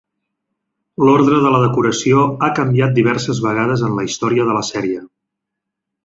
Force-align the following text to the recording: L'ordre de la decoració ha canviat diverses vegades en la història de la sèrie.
L'ordre 1.07 1.41
de 1.41 1.49
la 1.55 1.59
decoració 1.65 2.23
ha 2.47 2.49
canviat 2.59 2.95
diverses 2.95 3.41
vegades 3.47 3.83
en 3.89 3.97
la 3.99 4.07
història 4.09 4.47
de 4.49 4.55
la 4.59 4.63
sèrie. 4.71 5.03